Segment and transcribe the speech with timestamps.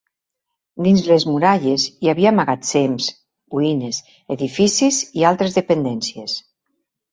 [0.85, 3.11] Dins les muralles, hi havia magatzems,
[3.57, 4.01] cuines,
[4.39, 6.43] edificis i altres dependències.